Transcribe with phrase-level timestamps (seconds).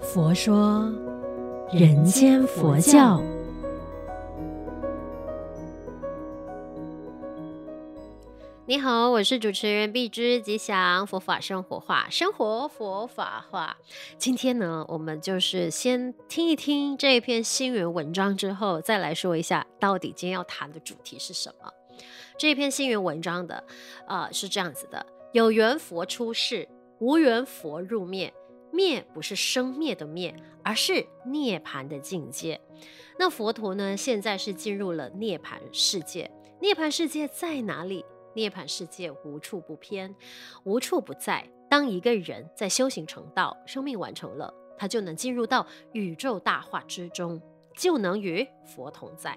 [0.00, 0.92] 佛说
[1.72, 3.22] 人间佛教。
[8.66, 13.76] 你好，我是主持人碧枝吉祥，佛法生活化，生活佛法化。
[14.18, 21.70] 今天呢，我们就是先听一听这一篇星云文章之后，再来说一下到底今天要谈的主题是什么。
[22.38, 23.64] 这篇星云文章的，
[24.06, 26.68] 呃，是这样子的：有缘佛出世，
[27.02, 28.32] 无缘佛入灭。
[28.70, 32.58] 灭不是生灭的灭，而是涅槃的境界。
[33.18, 36.30] 那佛陀呢，现在是进入了涅槃世界。
[36.60, 38.04] 涅槃世界在哪里？
[38.34, 40.14] 涅槃世界无处不偏，
[40.64, 41.46] 无处不在。
[41.68, 47.42] 当一个人在修行成道，生命完成了，他就能进入到宇宙大化之中，
[47.76, 49.36] 就能与佛同在。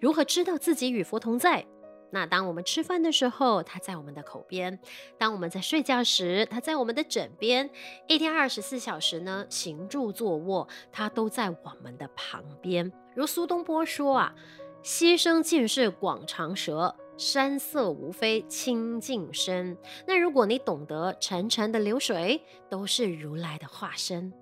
[0.00, 1.66] 如何知道自己与佛同在？
[2.14, 4.78] 那当我们吃饭的时候，它在我们的口边；
[5.18, 7.68] 当我们在睡觉时，它在我们的枕边。
[8.06, 12.92] 一天二十四小时呢，行住坐卧，它都在我们的旁边。
[13.16, 14.32] 如苏东坡说啊
[14.80, 19.76] ：“溪声尽是广长舌。”山色无非清净身。
[20.06, 24.32] 那如果你懂得潺潺的流水都是如来的化身，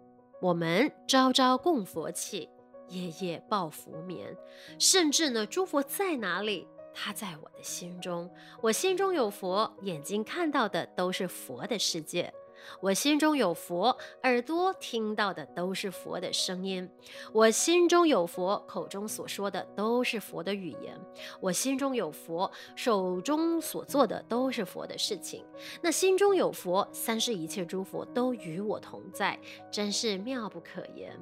[0.42, 2.48] 我们朝朝供佛起，
[2.88, 4.36] 夜夜抱佛眠，
[4.78, 6.66] 甚至呢，诸佛在哪里？
[6.94, 12.32] 他在我的心中，我心中有佛，眼睛看到的都是佛的世界。
[12.80, 16.86] 我心中有佛，耳朵听到的都是佛的声音；
[17.32, 20.94] 我心中有佛，口中所说的都是佛的语言；
[21.40, 25.44] 我心中有佛，手中所做的都是佛的事情。
[25.82, 29.36] 那心中有佛，三世一切诸佛都与我同在，
[29.68, 31.18] 真是妙不可言。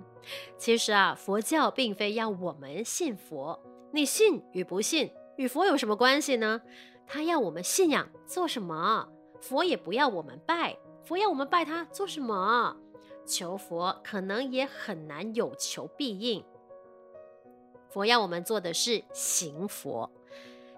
[0.59, 3.59] 其实啊，佛教并非要我们信佛，
[3.95, 6.61] 你信与不信与佛有什么关系呢？
[7.07, 9.09] 他要我们信仰做什么？
[9.41, 10.77] 佛也不要我们拜。
[11.05, 12.77] 佛要我们拜他做什么？
[13.27, 16.45] 求佛可能也很难有求必应。
[17.89, 20.11] 佛要我们做的是行佛，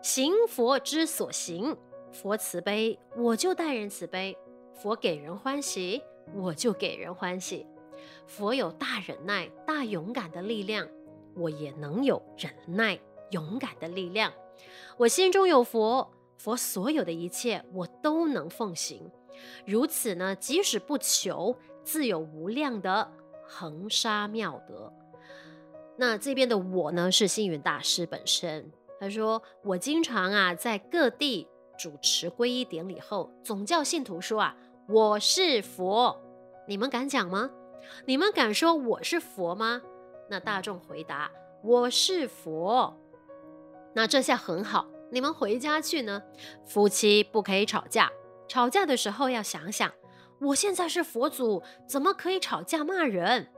[0.00, 1.76] 行佛之所行。
[2.12, 4.36] 佛慈悲，我就待人慈悲；
[4.74, 6.02] 佛给人欢喜，
[6.34, 7.66] 我就给人欢喜。
[8.26, 10.86] 佛有大忍耐、大勇敢的力量，
[11.34, 12.98] 我也能有忍耐、
[13.30, 14.32] 勇敢的力量。
[14.98, 19.10] 我心中有佛，佛所有的一切我都能奉行。
[19.66, 23.10] 如此呢，即使不求，自有无量的
[23.44, 24.92] 恒沙妙德。
[25.96, 28.70] 那这边的我呢，是星云大师本身。
[29.00, 34.56] 他说：“我经常啊，在各地主持皈依典礼后，总叫信徒说啊，
[34.88, 36.16] 我是佛。
[36.68, 37.50] 你们敢讲吗？
[38.06, 39.82] 你们敢说我是佛吗？
[40.30, 41.30] 那大众回答：
[41.62, 42.96] 我是佛。
[43.94, 46.22] 那这下很好，你们回家去呢，
[46.64, 48.10] 夫妻不可以吵架。”
[48.48, 49.90] 吵架的时候要想想，
[50.40, 53.48] 我现在是佛祖，怎么可以吵架骂人？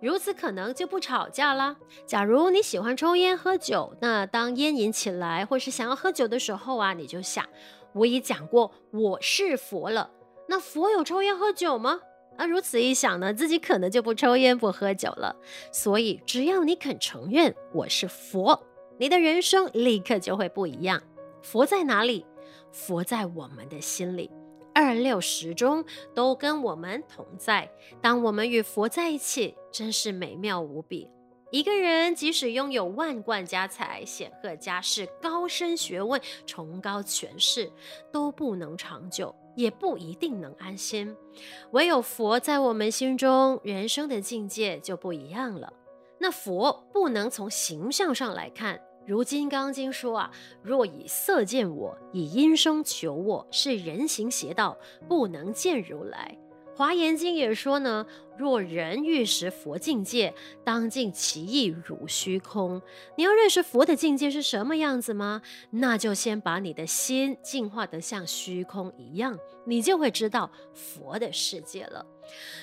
[0.00, 1.76] 如此可能就不吵架了。
[2.06, 7.44] 假如你喜欢抽烟喝酒，那当烟瘾起来或是想要喝酒的时候啊，你就想，
[7.94, 10.10] 我已讲过我是佛了，
[10.48, 11.98] 那佛有抽烟喝酒吗？
[12.36, 15.34] 啊，如此一想呢，自己可能就不抽烟不喝酒了。
[15.72, 18.62] 所以只要你肯承认我是佛，
[18.98, 21.02] 你的人生立刻就会不一样。
[21.42, 22.24] 佛在哪里？
[22.72, 24.30] 佛在我们的心里。
[24.72, 25.84] 二六时中
[26.14, 27.70] 都跟我们同在。
[28.00, 31.08] 当我们与佛在一起，真是美妙无比。
[31.50, 37.70] 一个人即使拥有万贯家财、显赫家世、高深学问、崇高权势，
[38.10, 41.14] 都不能长久，也不一定能安心。
[41.70, 45.72] 唯有佛在我们心中，人生的境界就不一样了。
[46.24, 48.80] 那佛不能从形象上来看。
[49.06, 50.30] 如《金刚经》说啊，
[50.62, 54.74] 若以色见我，以音声求我，是人行邪道，
[55.06, 56.38] 不能见如来。
[56.78, 58.06] 《华严经》也说呢，
[58.38, 60.32] 若人欲识佛境界，
[60.64, 62.80] 当尽其意如虚空。
[63.18, 65.42] 你要认识佛的境界是什么样子吗？
[65.68, 72.06] 那就先把你的心净化得像虚空一样，你就会知道佛的世界了。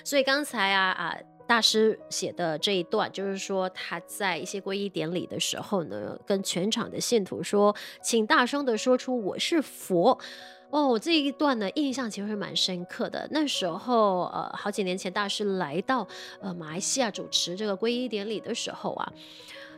[0.04, 1.16] 所以刚才啊啊。
[1.52, 10.18] 大师写的这一段，就是说他在一些皈依典礼的时候呢，跟全场的信徒说，请大声的说出我是佛。
[10.70, 13.28] 哦，这一段呢，印象其实蛮深刻的。
[13.32, 16.08] 那时候，呃，好几年前，大师来到
[16.40, 19.12] 呃马来西亚主持这个皈依典礼的时候啊。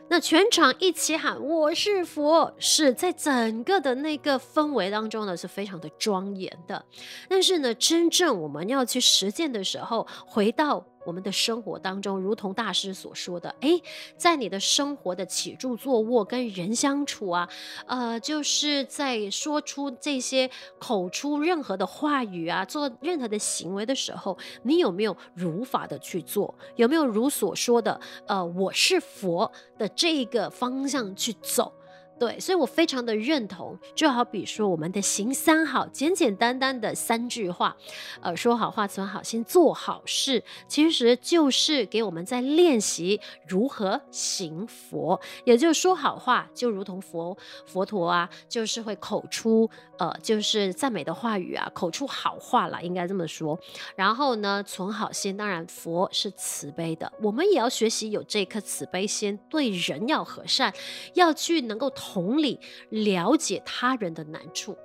[0.06, 6.84] 那全场一起喊“我是佛”，是在整个的那个氛围当中呢，是非常的庄严的。
[7.26, 13.82] 但是呢，真正我们要去实践的时候，回到我们的生活当中，如同大师所说的，诶，
[14.16, 17.48] 在你的生活的起住坐卧跟人相处啊，
[17.86, 26.54] 呃，就是在说出这些口出任何的话语啊，做任何的行为的时候，你有没有如法的去做？
[26.76, 31.72] 有没有如所说的，呃，我是佛的这个方向去走？
[32.16, 37.76] 对，所以我非常的认同，就好比说我们的行三好，简简单单的三句话，
[38.22, 45.20] 呃，说好话，存好心，做好事，其实就是给我们在练习如何行佛。
[45.44, 49.68] 也就是说好话，就如同佛佛陀啊，就是会口出
[49.98, 53.58] 呃，就是赞美的话语啊，口出好话了，应该这么说。
[53.96, 60.72] 然后呢，存好心，当然佛是慈悲的，我们也要学习有这颗慈悲心，对人要和善，
[61.14, 61.90] 要去能够。
[62.06, 62.60] 同理，
[62.90, 64.76] 了解他人的难处。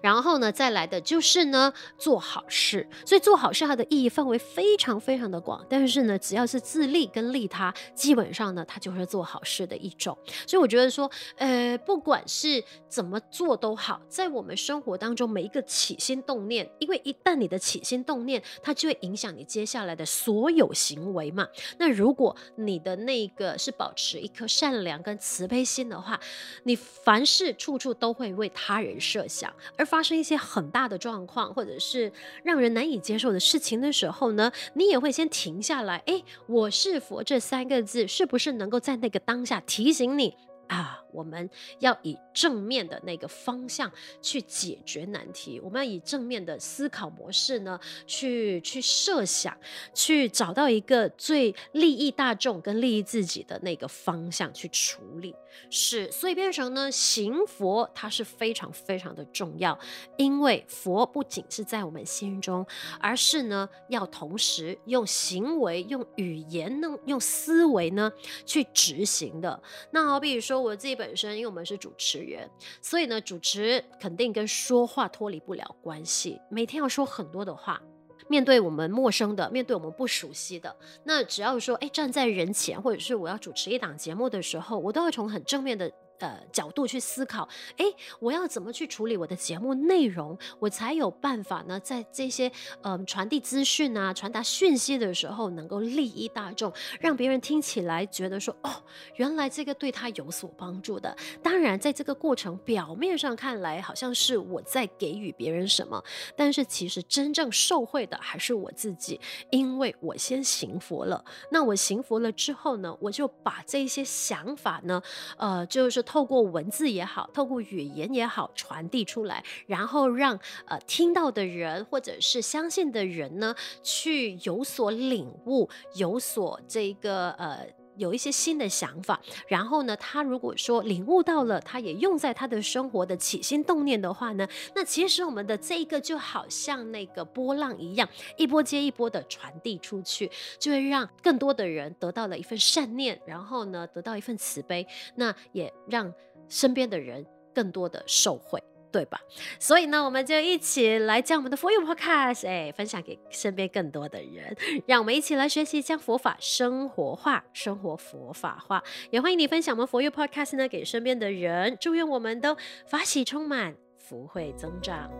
[0.00, 2.88] 然后呢，再来的就是呢，做好事。
[3.04, 5.64] 所以做好事它的意义范围非常非常的广。
[5.68, 10.16] 但是呢，只要是自利跟利他，基本上呢，它就是做好事的一种。
[10.46, 21.46] 所以我觉得说，呃，不管是怎么做都好，在我们生活当中每一个起心动念，因为一旦你的起心动念，它就会影响你接下来的所有行为嘛。
[21.78, 26.18] 那如果你的那个是保持一颗善良跟慈悲心的话，
[26.64, 29.52] 你凡事处处都会为他人设想。
[29.76, 32.12] 而发生一些很大的状况，或者是
[32.42, 36.02] 让人难以接受的事情的时候呢，你也会先停下来。
[36.06, 40.36] 诶，我是佛这三个字，是不是能够在那个当下提醒你
[40.68, 40.99] 啊？
[41.12, 41.48] 我们
[41.80, 43.90] 要以正面的那个方向
[44.22, 49.56] 去解决难题，我们要以正面的思考模式呢，去去设想，
[49.92, 55.34] 去找到一个最利益大众跟利益自己的那个方向去处理。
[55.68, 59.76] 是，所以变成呢，行佛它是非常非常的重要，
[60.16, 62.64] 因为佛不仅是在我们心中，
[63.00, 68.12] 而是呢，要同时用行为、用语言、呢，用思维呢
[68.46, 69.60] 去执行的。
[69.90, 70.99] 那好比如说我自己。
[71.00, 72.46] 本身，因为我们是主持人，
[72.82, 76.38] 所以呢，主持肯定跟说话脱离不了关系。
[76.50, 77.80] 每天要说很多的话，
[78.28, 85.90] 面对我们陌生的，面对我们不熟悉的，那只要说，哎，站在人前，或者是我要主持一档节目的时候，我都要从很正面的。
[86.20, 87.84] 呃，角度去思考，哎，
[88.18, 91.80] 我要怎么去处理我的节目内容，我才有办法呢？
[91.80, 92.52] 在这些
[92.82, 96.70] 呃传递资讯啊、传达讯息的时候，能够利益大众，
[97.00, 98.70] 让别人听起来觉得说，哦，
[99.16, 101.16] 原来这个对他有所帮助的。
[101.42, 106.04] 当然，在这个过程表面上看来，好像是我在给予别人什么，
[106.36, 109.18] 但是其实真正受惠的还是我自己，
[109.48, 111.24] 因为我先行佛了。
[111.50, 115.02] 那我行佛了之后呢，我就把这些想法呢，
[115.38, 116.04] 呃，就是。
[116.10, 127.64] 透过文字也好，透过语言也好，传递出来，然后让呃听到的人或者是相信的人呢，去有所领悟，有所这个呃
[128.00, 129.20] 有一些新的想法。
[129.46, 145.72] 然后呢，他如果说领悟到了，他也用在他的生活的起心动念的话呢，那其实我们的这一个就好像那个波浪一样，一波接一波的传递出去，就会让更多的人得到了一份善念，然后呢，得到一份慈悲，那也。
[145.88, 146.12] 让
[146.48, 149.20] 身边的人更多的受惠，对吧？
[149.58, 154.56] 所以呢，我们就一起来将我们的佛友 Podcast 哎，分享给身边更多的人，
[154.86, 158.82] 让我们一起来学习将佛法生活化，生活佛法化。
[159.10, 162.56] 也欢迎你分享我们佛友 Podcast 呢给身边的人，祝愿我们都
[162.86, 165.10] 法喜充满，福慧增长。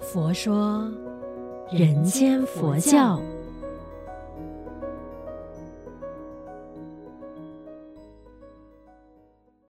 [0.00, 0.90] 佛说
[1.70, 3.20] 人间佛教。